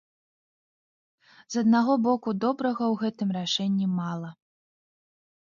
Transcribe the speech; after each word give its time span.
З 1.55 1.63
аднаго 1.65 1.93
боку, 2.07 2.29
добрага 2.47 2.83
ў 2.87 2.95
гэтым 3.03 3.29
рашэнні 3.39 3.87
мала. 4.01 4.29